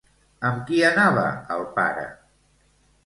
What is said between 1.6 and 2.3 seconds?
pare?